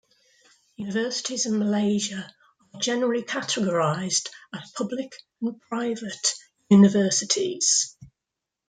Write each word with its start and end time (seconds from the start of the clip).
Universities 0.77 1.45
in 1.45 1.59
Malaysia 1.59 2.33
are 2.73 2.79
generally 2.81 3.21
categorised 3.21 4.29
as 4.51 4.71
public 4.71 5.13
and 5.43 5.61
private 5.69 6.33
universities. 6.71 7.95